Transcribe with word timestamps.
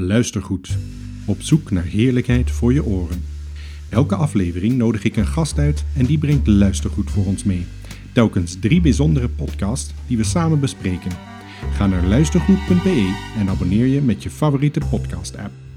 Luistergoed. 0.00 0.76
Op 1.24 1.42
zoek 1.42 1.70
naar 1.70 1.84
heerlijkheid 1.84 2.50
voor 2.50 2.72
je 2.72 2.84
oren. 2.84 3.24
Elke 3.88 4.14
aflevering 4.14 4.76
nodig 4.76 5.04
ik 5.04 5.16
een 5.16 5.26
gast 5.26 5.58
uit 5.58 5.84
en 5.96 6.06
die 6.06 6.18
brengt 6.18 6.46
luistergoed 6.46 7.10
voor 7.10 7.24
ons 7.24 7.44
mee. 7.44 7.66
Telkens 8.12 8.56
drie 8.60 8.80
bijzondere 8.80 9.28
podcasts 9.28 9.94
die 10.06 10.16
we 10.16 10.24
samen 10.24 10.60
bespreken. 10.60 11.10
Ga 11.72 11.86
naar 11.86 12.04
luistergoed.be 12.04 13.14
en 13.38 13.48
abonneer 13.48 13.86
je 13.86 14.00
met 14.00 14.22
je 14.22 14.30
favoriete 14.30 14.80
podcast-app. 14.90 15.69